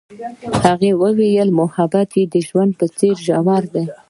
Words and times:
هغې 0.63 0.91
وویل 1.01 1.49
محبت 1.59 2.09
یې 2.17 2.23
د 2.33 2.35
ژوند 2.47 2.71
په 2.79 2.85
څېر 2.97 3.15
ژور 3.25 3.63
دی. 3.73 3.85